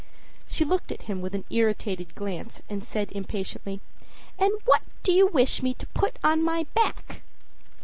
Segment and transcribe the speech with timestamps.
[0.01, 0.03] â
[0.47, 3.81] She looked at him with an irritated glance and said impatiently:
[4.39, 7.21] âAnd what do you wish me to put on my back?